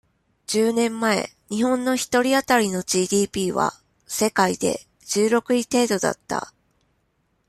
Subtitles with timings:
[0.47, 3.71] 十年前、日本の一人当たりの ＧＤＰ は、
[4.07, 6.51] 世界で、十六位程度だった。